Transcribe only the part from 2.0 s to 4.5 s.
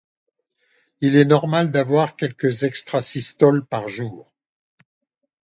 quelques extrasystoles par jour.